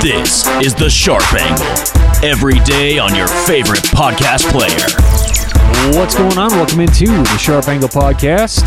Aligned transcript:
This 0.00 0.46
is 0.62 0.76
The 0.76 0.88
Sharp 0.88 1.24
Angle. 1.34 1.66
Every 2.24 2.60
day 2.60 3.00
on 3.00 3.16
your 3.16 3.26
favorite 3.26 3.82
podcast 3.86 4.48
player. 4.52 4.86
What's 5.98 6.14
going 6.14 6.38
on? 6.38 6.52
Welcome 6.52 6.78
into 6.78 7.06
the 7.06 7.36
Sharp 7.36 7.66
Angle 7.66 7.88
Podcast. 7.88 8.62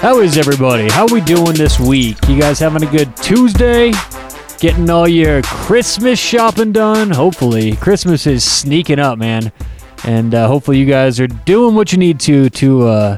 How 0.00 0.20
is 0.20 0.36
everybody? 0.36 0.90
How 0.90 1.06
are 1.06 1.14
we 1.14 1.22
doing 1.22 1.54
this 1.54 1.80
week? 1.80 2.18
You 2.28 2.38
guys 2.38 2.58
having 2.58 2.82
a 2.82 2.90
good 2.90 3.16
Tuesday? 3.16 3.92
Getting 4.58 4.90
all 4.90 5.08
your 5.08 5.40
Christmas 5.42 6.18
shopping 6.18 6.72
done? 6.72 7.10
Hopefully. 7.10 7.76
Christmas 7.76 8.26
is 8.26 8.44
sneaking 8.44 8.98
up, 8.98 9.16
man. 9.18 9.50
And 10.04 10.34
uh, 10.34 10.46
hopefully 10.46 10.76
you 10.78 10.84
guys 10.84 11.18
are 11.20 11.26
doing 11.26 11.74
what 11.74 11.92
you 11.92 11.98
need 11.98 12.20
to 12.20 12.50
to 12.50 12.86
uh, 12.86 13.16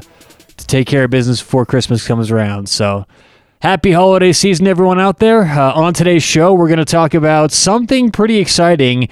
to 0.55 0.67
take 0.67 0.87
care 0.87 1.03
of 1.03 1.11
business 1.11 1.41
before 1.41 1.65
Christmas 1.65 2.07
comes 2.07 2.31
around. 2.31 2.69
So 2.69 3.05
happy 3.61 3.91
holiday 3.91 4.33
season, 4.33 4.65
everyone 4.65 4.99
out 4.99 5.19
there. 5.19 5.43
Uh, 5.43 5.71
on 5.73 5.93
today's 5.93 6.23
show, 6.23 6.51
we're 6.51 6.67
going 6.67 6.79
to 6.79 6.85
talk 6.85 7.13
about 7.13 7.51
something 7.51 8.09
pretty 8.09 8.37
exciting 8.37 9.07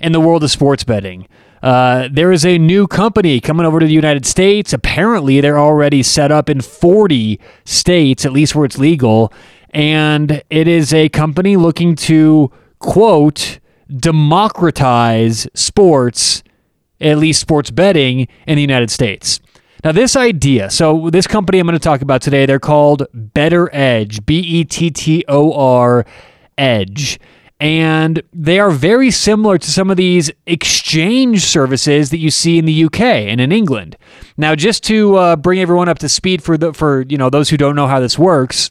in 0.00 0.12
the 0.12 0.20
world 0.20 0.44
of 0.44 0.50
sports 0.52 0.84
betting. 0.84 1.26
Uh, 1.64 2.08
there 2.12 2.30
is 2.30 2.46
a 2.46 2.58
new 2.58 2.86
company 2.86 3.40
coming 3.40 3.66
over 3.66 3.80
to 3.80 3.86
the 3.86 3.92
United 3.92 4.24
States. 4.24 4.72
Apparently, 4.72 5.40
they're 5.40 5.58
already 5.58 6.04
set 6.04 6.30
up 6.30 6.48
in 6.48 6.60
40 6.60 7.40
states, 7.64 8.24
at 8.24 8.32
least 8.32 8.54
where 8.54 8.64
it's 8.64 8.78
legal. 8.78 9.32
And 9.70 10.44
it 10.48 10.68
is 10.68 10.94
a 10.94 11.08
company 11.08 11.56
looking 11.56 11.96
to, 11.96 12.52
quote, 12.78 13.58
democratize 13.94 15.48
sports, 15.54 16.44
at 17.00 17.18
least 17.18 17.40
sports 17.40 17.72
betting 17.72 18.28
in 18.46 18.54
the 18.54 18.62
United 18.62 18.92
States. 18.92 19.40
Now, 19.88 19.92
this 19.92 20.16
idea, 20.16 20.68
so 20.68 21.08
this 21.08 21.26
company 21.26 21.58
I'm 21.58 21.66
going 21.66 21.72
to 21.72 21.78
talk 21.78 22.02
about 22.02 22.20
today, 22.20 22.44
they're 22.44 22.58
called 22.58 23.06
Bettor 23.14 23.74
Edge, 23.74 24.26
B 24.26 24.38
E 24.38 24.62
T 24.62 24.90
T 24.90 25.24
O 25.28 25.54
R 25.54 26.04
Edge 26.58 27.18
and 27.58 28.22
they 28.32 28.60
are 28.60 28.70
very 28.70 29.10
similar 29.10 29.56
to 29.56 29.70
some 29.70 29.90
of 29.90 29.96
these 29.96 30.30
exchange 30.46 31.44
services 31.44 32.10
that 32.10 32.18
you 32.18 32.30
see 32.30 32.58
in 32.58 32.66
the 32.66 32.84
UK 32.84 33.00
and 33.00 33.40
in 33.40 33.50
England. 33.50 33.96
Now, 34.36 34.54
just 34.54 34.84
to 34.84 35.16
uh, 35.16 35.36
bring 35.36 35.58
everyone 35.58 35.88
up 35.88 35.98
to 36.00 36.08
speed 36.10 36.42
for 36.42 36.58
the 36.58 36.74
for 36.74 37.06
you 37.08 37.16
know 37.16 37.30
those 37.30 37.48
who 37.48 37.56
don't 37.56 37.74
know 37.74 37.86
how 37.86 37.98
this 37.98 38.18
works, 38.18 38.70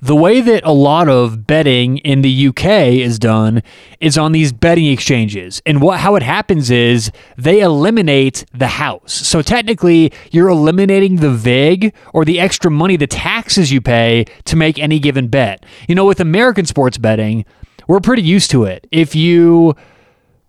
the 0.00 0.16
way 0.16 0.40
that 0.40 0.64
a 0.64 0.72
lot 0.72 1.08
of 1.08 1.46
betting 1.46 1.98
in 1.98 2.22
the 2.22 2.48
UK 2.48 2.64
is 2.64 3.18
done 3.18 3.62
is 4.00 4.16
on 4.16 4.32
these 4.32 4.52
betting 4.52 4.86
exchanges. 4.86 5.60
And 5.66 5.82
what 5.82 6.00
how 6.00 6.16
it 6.16 6.22
happens 6.22 6.70
is 6.70 7.10
they 7.36 7.60
eliminate 7.60 8.44
the 8.54 8.66
house. 8.66 9.12
So 9.12 9.42
technically, 9.42 10.12
you're 10.30 10.48
eliminating 10.48 11.16
the 11.16 11.30
VIG 11.30 11.94
or 12.14 12.24
the 12.24 12.40
extra 12.40 12.70
money, 12.70 12.96
the 12.96 13.06
taxes 13.06 13.70
you 13.70 13.80
pay 13.80 14.24
to 14.44 14.56
make 14.56 14.78
any 14.78 14.98
given 14.98 15.28
bet. 15.28 15.64
You 15.88 15.94
know, 15.94 16.06
with 16.06 16.20
American 16.20 16.64
sports 16.64 16.96
betting, 16.96 17.44
we're 17.86 18.00
pretty 18.00 18.22
used 18.22 18.50
to 18.52 18.64
it. 18.64 18.86
If 18.90 19.14
you 19.14 19.74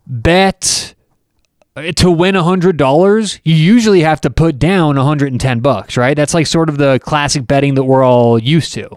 bet 0.08 0.96
uh, 1.76 1.92
to 1.94 2.12
win 2.12 2.36
$100, 2.36 3.40
you 3.44 3.56
usually 3.56 4.02
have 4.02 4.22
to 4.22 4.30
put 4.30 4.60
down 4.60 4.96
110 4.96 5.60
bucks, 5.60 5.98
right? 5.98 6.16
That's 6.16 6.34
like 6.34 6.48
sort 6.48 6.70
of 6.70 6.78
the 6.78 7.00
classic 7.00 7.48
betting 7.48 7.76
that 7.76 7.84
we're 7.84 8.04
all 8.04 8.40
used 8.40 8.74
to. 8.74 8.90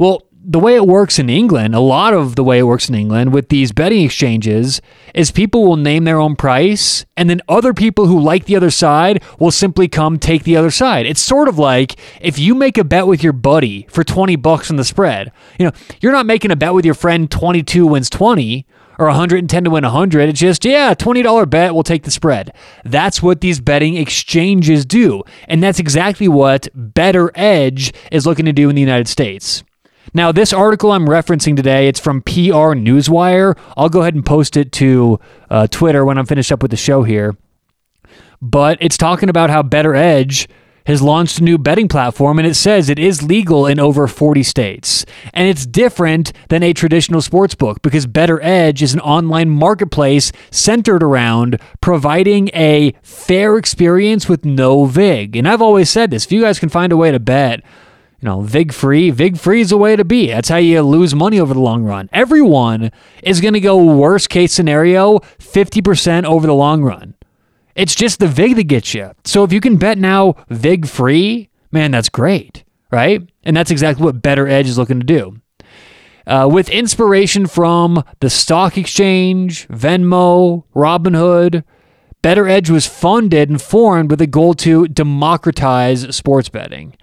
Well, 0.00 0.22
the 0.42 0.58
way 0.58 0.76
it 0.76 0.86
works 0.86 1.18
in 1.18 1.28
England, 1.28 1.74
a 1.74 1.80
lot 1.80 2.14
of 2.14 2.34
the 2.34 2.42
way 2.42 2.58
it 2.58 2.62
works 2.62 2.88
in 2.88 2.94
England 2.94 3.34
with 3.34 3.50
these 3.50 3.70
betting 3.70 4.02
exchanges 4.02 4.80
is 5.14 5.30
people 5.30 5.62
will 5.62 5.76
name 5.76 6.04
their 6.04 6.18
own 6.18 6.36
price 6.36 7.04
and 7.18 7.28
then 7.28 7.42
other 7.50 7.74
people 7.74 8.06
who 8.06 8.18
like 8.18 8.46
the 8.46 8.56
other 8.56 8.70
side 8.70 9.22
will 9.38 9.50
simply 9.50 9.88
come 9.88 10.18
take 10.18 10.44
the 10.44 10.56
other 10.56 10.70
side. 10.70 11.04
It's 11.04 11.20
sort 11.20 11.48
of 11.48 11.58
like 11.58 11.96
if 12.22 12.38
you 12.38 12.54
make 12.54 12.78
a 12.78 12.84
bet 12.84 13.06
with 13.06 13.22
your 13.22 13.34
buddy 13.34 13.86
for 13.90 14.02
20 14.02 14.36
bucks 14.36 14.70
on 14.70 14.76
the 14.76 14.84
spread. 14.84 15.32
You 15.58 15.66
know, 15.66 15.72
you're 16.00 16.12
not 16.12 16.24
making 16.24 16.50
a 16.50 16.56
bet 16.56 16.72
with 16.72 16.86
your 16.86 16.94
friend 16.94 17.30
22 17.30 17.86
wins 17.86 18.08
20 18.08 18.64
or 18.98 19.04
110 19.04 19.64
to 19.64 19.70
win 19.70 19.84
100. 19.84 20.30
It's 20.30 20.40
just, 20.40 20.64
yeah, 20.64 20.94
$20 20.94 21.50
bet, 21.50 21.74
we'll 21.74 21.82
take 21.82 22.04
the 22.04 22.10
spread. 22.10 22.54
That's 22.86 23.22
what 23.22 23.42
these 23.42 23.60
betting 23.60 23.98
exchanges 23.98 24.86
do. 24.86 25.24
And 25.46 25.62
that's 25.62 25.78
exactly 25.78 26.26
what 26.26 26.68
Bettor 26.74 27.32
Edge 27.34 27.92
is 28.10 28.24
looking 28.24 28.46
to 28.46 28.52
do 28.54 28.70
in 28.70 28.74
the 28.74 28.80
United 28.80 29.06
States. 29.06 29.62
Now, 30.12 30.32
this 30.32 30.52
article 30.52 30.92
I'm 30.92 31.06
referencing 31.06 31.56
today, 31.56 31.88
it's 31.88 32.00
from 32.00 32.22
PR 32.22 32.74
Newswire. 32.74 33.56
I'll 33.76 33.88
go 33.88 34.00
ahead 34.00 34.14
and 34.14 34.26
post 34.26 34.56
it 34.56 34.72
to 34.72 35.20
uh, 35.48 35.66
Twitter 35.68 36.04
when 36.04 36.18
I'm 36.18 36.26
finished 36.26 36.50
up 36.50 36.62
with 36.62 36.70
the 36.70 36.76
show 36.76 37.02
here. 37.02 37.36
But 38.42 38.78
it's 38.80 38.96
talking 38.96 39.28
about 39.28 39.50
how 39.50 39.62
Bettor 39.62 39.94
Edge 39.94 40.48
has 40.86 41.02
launched 41.02 41.38
a 41.38 41.44
new 41.44 41.58
betting 41.58 41.88
platform 41.88 42.38
and 42.38 42.48
it 42.48 42.54
says 42.54 42.88
it 42.88 42.98
is 42.98 43.22
legal 43.22 43.66
in 43.66 43.78
over 43.78 44.08
40 44.08 44.42
states. 44.42 45.04
And 45.32 45.46
it's 45.46 45.66
different 45.66 46.32
than 46.48 46.62
a 46.62 46.72
traditional 46.72 47.20
sports 47.20 47.54
book 47.54 47.82
because 47.82 48.06
Bettor 48.06 48.42
Edge 48.42 48.82
is 48.82 48.94
an 48.94 49.00
online 49.00 49.50
marketplace 49.50 50.32
centered 50.50 51.02
around 51.02 51.60
providing 51.80 52.48
a 52.54 52.94
fair 53.02 53.56
experience 53.56 54.28
with 54.28 54.44
no 54.44 54.86
VIG. 54.86 55.36
And 55.36 55.46
I've 55.46 55.62
always 55.62 55.90
said 55.90 56.10
this 56.10 56.24
if 56.24 56.32
you 56.32 56.40
guys 56.40 56.58
can 56.58 56.70
find 56.70 56.92
a 56.92 56.96
way 56.96 57.12
to 57.12 57.20
bet 57.20 57.62
you 58.20 58.28
know, 58.28 58.42
VIG 58.42 58.72
free. 58.72 59.10
VIG 59.10 59.38
free 59.38 59.62
is 59.62 59.70
the 59.70 59.78
way 59.78 59.96
to 59.96 60.04
be. 60.04 60.26
That's 60.28 60.50
how 60.50 60.56
you 60.56 60.82
lose 60.82 61.14
money 61.14 61.40
over 61.40 61.54
the 61.54 61.60
long 61.60 61.84
run. 61.84 62.10
Everyone 62.12 62.92
is 63.22 63.40
going 63.40 63.54
to 63.54 63.60
go 63.60 63.82
worst 63.82 64.28
case 64.28 64.52
scenario 64.52 65.20
50% 65.38 66.24
over 66.24 66.46
the 66.46 66.54
long 66.54 66.82
run. 66.82 67.14
It's 67.74 67.94
just 67.94 68.18
the 68.18 68.28
VIG 68.28 68.56
that 68.56 68.64
gets 68.64 68.92
you. 68.92 69.12
So 69.24 69.42
if 69.44 69.52
you 69.52 69.60
can 69.60 69.78
bet 69.78 69.96
now 69.96 70.34
VIG 70.50 70.86
free, 70.86 71.48
man, 71.72 71.92
that's 71.92 72.10
great, 72.10 72.64
right? 72.90 73.26
And 73.42 73.56
that's 73.56 73.70
exactly 73.70 74.04
what 74.04 74.20
Bettor 74.20 74.46
Edge 74.48 74.68
is 74.68 74.76
looking 74.76 75.00
to 75.00 75.06
do. 75.06 75.40
Uh, 76.26 76.48
with 76.50 76.68
inspiration 76.68 77.46
from 77.46 78.04
the 78.20 78.28
stock 78.28 78.76
exchange, 78.76 79.66
Venmo, 79.68 80.64
Robinhood, 80.76 81.64
Bettor 82.22 82.46
Edge 82.46 82.68
was 82.68 82.86
funded 82.86 83.48
and 83.48 83.62
formed 83.62 84.10
with 84.10 84.20
a 84.20 84.26
goal 84.26 84.52
to 84.54 84.86
democratize 84.88 86.14
sports 86.14 86.50
betting. 86.50 86.94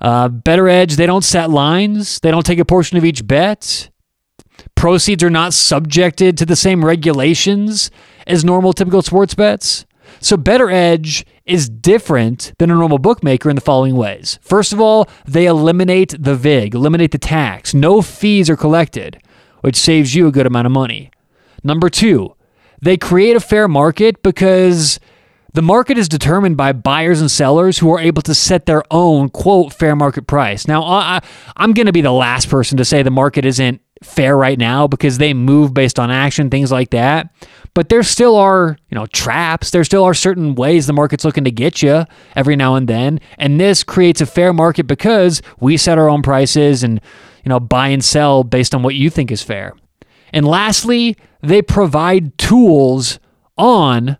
Uh, 0.00 0.28
Bettor 0.28 0.68
Edge, 0.68 0.96
they 0.96 1.06
don't 1.06 1.24
set 1.24 1.50
lines, 1.50 2.20
they 2.20 2.30
don't 2.30 2.46
take 2.46 2.58
a 2.58 2.64
portion 2.64 2.96
of 2.98 3.04
each 3.04 3.26
bet. 3.26 3.90
Proceeds 4.74 5.22
are 5.24 5.30
not 5.30 5.54
subjected 5.54 6.38
to 6.38 6.46
the 6.46 6.56
same 6.56 6.84
regulations 6.84 7.90
as 8.26 8.44
normal 8.44 8.72
typical 8.72 9.02
sports 9.02 9.34
bets. 9.34 9.86
So 10.20 10.36
Bettor 10.36 10.70
Edge 10.70 11.26
is 11.44 11.68
different 11.68 12.52
than 12.58 12.70
a 12.70 12.74
normal 12.74 12.98
bookmaker 12.98 13.50
in 13.50 13.56
the 13.56 13.62
following 13.62 13.96
ways. 13.96 14.38
First 14.42 14.72
of 14.72 14.80
all, 14.80 15.08
they 15.26 15.46
eliminate 15.46 16.14
the 16.18 16.34
VIG, 16.34 16.74
eliminate 16.74 17.12
the 17.12 17.18
tax. 17.18 17.74
No 17.74 18.02
fees 18.02 18.50
are 18.50 18.56
collected, 18.56 19.20
which 19.60 19.76
saves 19.76 20.14
you 20.14 20.26
a 20.26 20.32
good 20.32 20.46
amount 20.46 20.66
of 20.66 20.72
money. 20.72 21.10
Number 21.62 21.88
two, 21.88 22.34
they 22.80 22.96
create 22.96 23.36
a 23.36 23.40
fair 23.40 23.68
market 23.68 24.22
because 24.22 25.00
the 25.54 25.62
market 25.62 25.96
is 25.96 26.08
determined 26.08 26.56
by 26.56 26.72
buyers 26.72 27.20
and 27.20 27.30
sellers 27.30 27.78
who 27.78 27.90
are 27.90 27.98
able 27.98 28.22
to 28.22 28.34
set 28.34 28.66
their 28.66 28.82
own 28.90 29.30
quote 29.30 29.72
fair 29.72 29.96
market 29.96 30.26
price. 30.26 30.68
Now, 30.68 30.82
I, 30.82 31.20
I'm 31.56 31.72
going 31.72 31.86
to 31.86 31.92
be 31.92 32.02
the 32.02 32.12
last 32.12 32.48
person 32.48 32.76
to 32.78 32.84
say 32.84 33.02
the 33.02 33.10
market 33.10 33.44
isn't 33.44 33.80
fair 34.02 34.36
right 34.36 34.58
now 34.58 34.86
because 34.86 35.18
they 35.18 35.34
move 35.34 35.74
based 35.74 35.98
on 35.98 36.10
action, 36.10 36.50
things 36.50 36.70
like 36.70 36.90
that. 36.90 37.30
But 37.74 37.88
there 37.88 38.02
still 38.02 38.36
are, 38.36 38.76
you 38.90 38.94
know, 38.94 39.06
traps. 39.06 39.70
There 39.70 39.84
still 39.84 40.04
are 40.04 40.14
certain 40.14 40.54
ways 40.54 40.86
the 40.86 40.92
market's 40.92 41.24
looking 41.24 41.44
to 41.44 41.50
get 41.50 41.82
you 41.82 42.04
every 42.36 42.56
now 42.56 42.74
and 42.74 42.88
then. 42.88 43.20
And 43.38 43.60
this 43.60 43.82
creates 43.82 44.20
a 44.20 44.26
fair 44.26 44.52
market 44.52 44.86
because 44.86 45.42
we 45.60 45.76
set 45.76 45.98
our 45.98 46.08
own 46.08 46.22
prices 46.22 46.82
and, 46.82 47.00
you 47.44 47.48
know, 47.48 47.60
buy 47.60 47.88
and 47.88 48.04
sell 48.04 48.44
based 48.44 48.74
on 48.74 48.82
what 48.82 48.94
you 48.94 49.10
think 49.10 49.30
is 49.30 49.42
fair. 49.42 49.74
And 50.32 50.46
lastly, 50.46 51.16
they 51.42 51.62
provide 51.62 52.36
tools 52.36 53.18
on 53.56 54.18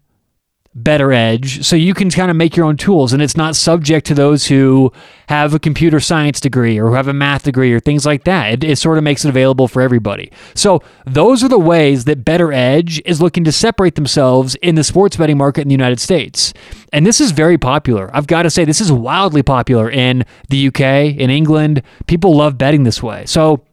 Bettor 0.74 1.12
Edge 1.12 1.64
so 1.64 1.76
you 1.76 1.94
can 1.94 2.10
kind 2.10 2.30
of 2.30 2.36
make 2.36 2.56
your 2.56 2.66
own 2.66 2.76
tools 2.76 3.12
and 3.12 3.22
it's 3.22 3.36
not 3.36 3.56
subject 3.56 4.06
to 4.06 4.14
those 4.14 4.46
who 4.46 4.92
have 5.28 5.52
a 5.52 5.58
computer 5.58 5.98
science 5.98 6.40
degree 6.40 6.78
or 6.78 6.88
who 6.88 6.94
have 6.94 7.08
a 7.08 7.12
math 7.12 7.44
degree 7.44 7.72
or 7.72 7.80
things 7.80 8.06
like 8.06 8.24
that. 8.24 8.52
It, 8.52 8.64
it, 8.64 8.78
sort 8.78 8.96
of 8.96 9.04
makes 9.04 9.24
it 9.24 9.28
available 9.28 9.66
for 9.66 9.82
everybody. 9.82 10.30
So 10.54 10.82
those 11.04 11.42
are 11.42 11.48
the 11.48 11.58
ways 11.58 12.04
that 12.04 12.24
Bettor 12.24 12.52
Edge 12.52 13.02
is 13.04 13.20
looking 13.20 13.44
to 13.44 13.52
separate 13.52 13.96
themselves 13.96 14.54
in 14.56 14.76
the 14.76 14.84
sports 14.84 15.16
betting 15.16 15.38
market 15.38 15.62
in 15.62 15.68
the 15.68 15.74
United 15.74 16.00
States. 16.00 16.54
And 16.92 17.04
this 17.04 17.20
is 17.20 17.32
very 17.32 17.58
popular. 17.58 18.10
I've 18.14 18.26
got 18.26 18.42
to 18.42 18.50
say, 18.50 18.64
this 18.64 18.80
is 18.80 18.92
wildly 18.92 19.42
popular 19.42 19.90
in 19.90 20.24
the 20.48 20.68
UK, 20.68 20.80
in 20.80 21.30
England. 21.30 21.82
People 22.06 22.36
love 22.36 22.56
betting 22.56 22.84
this 22.84 23.02
way. 23.02 23.26
So 23.26 23.64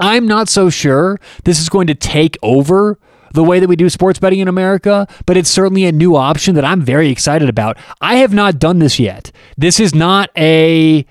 I'm 0.00 0.26
not 0.26 0.48
so 0.48 0.70
sure 0.70 1.20
this 1.44 1.60
is 1.60 1.68
going 1.68 1.86
to 1.86 1.94
take 1.94 2.36
over 2.42 2.98
the 3.32 3.44
way 3.44 3.60
that 3.60 3.68
we 3.68 3.76
do 3.76 3.88
sports 3.88 4.18
betting 4.18 4.40
in 4.40 4.48
America, 4.48 5.06
but 5.26 5.36
it's 5.36 5.50
certainly 5.50 5.84
a 5.84 5.92
new 5.92 6.16
option 6.16 6.54
that 6.54 6.64
I'm 6.64 6.82
very 6.82 7.10
excited 7.10 7.48
about. 7.48 7.76
I 8.00 8.16
have 8.16 8.32
not 8.32 8.58
done 8.58 8.78
this 8.78 8.98
yet. 8.98 9.32
This 9.56 9.80
is 9.80 9.94
not 9.94 10.30
a 10.36 11.06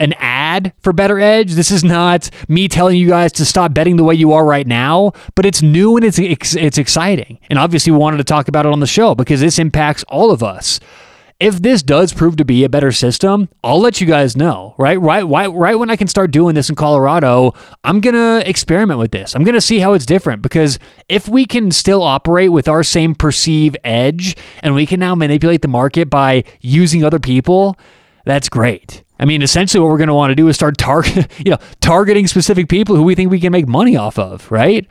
an 0.00 0.12
ad 0.18 0.72
for 0.80 0.92
Bettor 0.92 1.18
Edge. 1.18 1.52
This 1.54 1.70
is 1.70 1.82
not 1.82 2.30
me 2.48 2.68
telling 2.68 2.96
you 2.96 3.08
guys 3.08 3.32
to 3.32 3.44
stop 3.44 3.74
betting 3.74 3.96
the 3.96 4.04
way 4.04 4.14
you 4.14 4.32
are 4.32 4.44
right 4.44 4.66
now, 4.66 5.12
but 5.34 5.44
it's 5.44 5.60
new 5.62 5.96
and 5.96 6.04
it's 6.04 6.18
it's 6.18 6.78
exciting. 6.78 7.38
And 7.50 7.58
obviously 7.58 7.92
we 7.92 7.98
wanted 7.98 8.18
to 8.18 8.24
talk 8.24 8.48
about 8.48 8.64
it 8.66 8.72
on 8.72 8.80
the 8.80 8.86
show 8.86 9.14
because 9.14 9.40
this 9.40 9.58
impacts 9.58 10.04
all 10.04 10.30
of 10.30 10.42
us. 10.42 10.78
If 11.40 11.62
this 11.62 11.84
does 11.84 12.12
prove 12.12 12.36
to 12.36 12.44
be 12.44 12.64
a 12.64 12.68
better 12.68 12.90
system, 12.90 13.48
I'll 13.62 13.80
let 13.80 14.00
you 14.00 14.06
guys 14.06 14.36
know, 14.36 14.74
right? 14.76 15.00
Right, 15.00 15.22
right, 15.22 15.46
right 15.46 15.78
when 15.78 15.88
I 15.88 15.94
can 15.94 16.08
start 16.08 16.32
doing 16.32 16.56
this 16.56 16.68
in 16.68 16.74
Colorado, 16.74 17.54
I'm 17.84 18.00
gonna 18.00 18.42
experiment 18.44 18.98
with 18.98 19.12
this. 19.12 19.36
I'm 19.36 19.44
gonna 19.44 19.60
see 19.60 19.78
how 19.78 19.92
it's 19.92 20.04
different 20.06 20.42
because 20.42 20.80
if 21.08 21.28
we 21.28 21.46
can 21.46 21.70
still 21.70 22.02
operate 22.02 22.50
with 22.50 22.66
our 22.66 22.82
same 22.82 23.14
perceive 23.14 23.76
edge 23.84 24.36
and 24.62 24.74
we 24.74 24.84
can 24.84 24.98
now 24.98 25.14
manipulate 25.14 25.62
the 25.62 25.68
market 25.68 26.10
by 26.10 26.42
using 26.60 27.04
other 27.04 27.20
people, 27.20 27.78
that's 28.24 28.48
great. 28.48 29.04
I 29.20 29.24
mean, 29.24 29.42
essentially, 29.42 29.80
what 29.80 29.90
we're 29.90 29.98
going 29.98 30.08
to 30.08 30.14
want 30.14 30.30
to 30.30 30.36
do 30.36 30.46
is 30.48 30.56
start 30.56 30.78
target, 30.78 31.32
you 31.44 31.50
know, 31.50 31.58
targeting 31.80 32.26
specific 32.26 32.68
people 32.68 32.94
who 32.94 33.02
we 33.02 33.14
think 33.14 33.30
we 33.30 33.40
can 33.40 33.52
make 33.52 33.66
money 33.66 33.96
off 33.96 34.18
of, 34.18 34.50
right? 34.50 34.86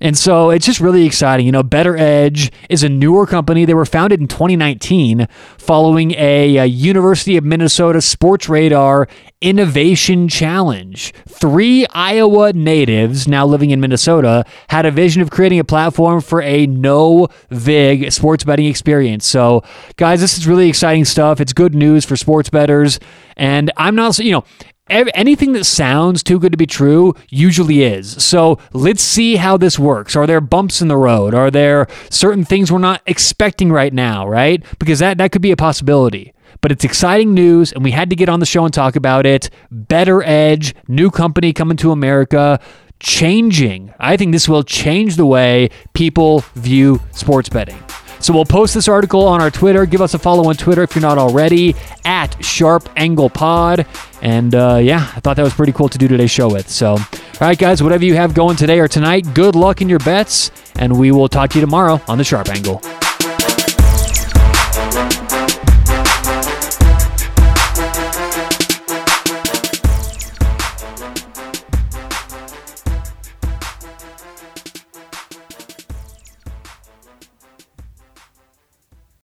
And 0.00 0.16
so 0.16 0.50
it's 0.50 0.64
just 0.64 0.80
really 0.80 1.04
exciting. 1.04 1.44
You 1.44 1.52
know, 1.52 1.64
Bettor 1.64 1.96
Edge 1.96 2.52
is 2.68 2.84
a 2.84 2.88
newer 2.88 3.26
company. 3.26 3.64
They 3.64 3.74
were 3.74 3.84
founded 3.84 4.20
in 4.20 4.28
2019 4.28 5.26
following 5.58 6.12
a, 6.12 6.56
a, 6.58 6.66
University 6.66 7.36
of 7.36 7.44
Minnesota 7.44 8.00
Sports 8.00 8.48
Radar 8.48 9.08
Innovation 9.40 10.28
Challenge. 10.28 11.12
Three 11.28 11.84
Iowa 11.90 12.52
natives 12.52 13.26
now 13.26 13.44
living 13.44 13.70
in 13.70 13.80
Minnesota 13.80 14.44
had 14.68 14.86
a 14.86 14.92
vision 14.92 15.20
of 15.20 15.30
creating 15.30 15.58
a 15.58 15.64
platform 15.64 16.20
for 16.20 16.42
a 16.42 16.66
no 16.66 17.28
VIG 17.50 18.12
sports 18.12 18.44
betting 18.44 18.66
experience. 18.66 19.26
So, 19.26 19.64
guys, 19.96 20.20
this 20.20 20.38
is 20.38 20.46
really 20.46 20.68
exciting 20.68 21.04
stuff. 21.04 21.40
It's 21.40 21.52
good 21.52 21.74
news 21.74 22.04
for 22.04 22.16
sports 22.16 22.50
bettors. 22.50 23.00
And 23.36 23.72
I'm 23.76 23.96
not, 23.96 24.18
you 24.18 24.32
know, 24.32 24.44
anything 24.90 25.52
that 25.52 25.64
sounds 25.64 26.22
too 26.22 26.38
good 26.38 26.52
to 26.52 26.58
be 26.58 26.66
true 26.66 27.14
usually 27.28 27.82
is. 27.82 28.22
So 28.22 28.58
let's 28.72 29.02
see 29.02 29.36
how 29.36 29.56
this 29.56 29.78
works. 29.78 30.16
Are 30.16 30.26
there 30.26 30.40
bumps 30.40 30.80
in 30.80 30.88
the 30.88 30.96
road? 30.96 31.34
Are 31.34 31.50
there 31.50 31.86
certain 32.10 32.44
things 32.44 32.72
we're 32.72 32.78
not 32.78 33.02
expecting 33.06 33.70
right 33.70 33.92
now, 33.92 34.26
right? 34.26 34.64
Because 34.78 34.98
that, 35.00 35.18
that 35.18 35.32
could 35.32 35.42
be 35.42 35.50
a 35.50 35.56
possibility. 35.56 36.32
But 36.60 36.72
it's 36.72 36.84
exciting 36.84 37.34
news, 37.34 37.72
and 37.72 37.84
we 37.84 37.92
had 37.92 38.10
to 38.10 38.16
get 38.16 38.28
on 38.28 38.40
the 38.40 38.46
show 38.46 38.64
and 38.64 38.74
talk 38.74 38.96
about 38.96 39.26
it. 39.26 39.50
Bettor 39.70 40.22
Edge, 40.24 40.74
new 40.88 41.10
company 41.10 41.52
coming 41.52 41.76
to 41.76 41.92
America, 41.92 42.58
changing. 42.98 43.94
I 44.00 44.16
think 44.16 44.32
this 44.32 44.48
will 44.48 44.64
change 44.64 45.16
the 45.16 45.26
way 45.26 45.70
people 45.92 46.40
view 46.54 47.00
sports 47.12 47.48
betting. 47.48 47.78
So 48.20 48.32
we'll 48.32 48.44
post 48.44 48.74
this 48.74 48.88
article 48.88 49.26
on 49.26 49.40
our 49.40 49.50
Twitter. 49.50 49.86
Give 49.86 50.00
us 50.00 50.14
a 50.14 50.18
follow 50.18 50.48
on 50.48 50.56
Twitter 50.56 50.82
if 50.82 50.94
you're 50.94 51.02
not 51.02 51.18
already 51.18 51.74
at 52.04 52.42
Sharp 52.44 52.88
Angle 52.96 53.30
Pod. 53.30 53.86
And 54.22 54.54
uh, 54.54 54.80
yeah, 54.82 55.10
I 55.14 55.20
thought 55.20 55.36
that 55.36 55.44
was 55.44 55.54
pretty 55.54 55.72
cool 55.72 55.88
to 55.88 55.98
do 55.98 56.08
today's 56.08 56.30
show 56.30 56.50
with. 56.50 56.68
So, 56.68 56.92
all 56.92 56.98
right, 57.40 57.58
guys, 57.58 57.82
whatever 57.82 58.04
you 58.04 58.14
have 58.14 58.34
going 58.34 58.56
today 58.56 58.80
or 58.80 58.88
tonight, 58.88 59.34
good 59.34 59.54
luck 59.54 59.80
in 59.80 59.88
your 59.88 60.00
bets, 60.00 60.50
and 60.76 60.98
we 60.98 61.12
will 61.12 61.28
talk 61.28 61.50
to 61.50 61.58
you 61.58 61.64
tomorrow 61.64 62.00
on 62.08 62.18
the 62.18 62.24
Sharp 62.24 62.48
Angle. 62.48 62.82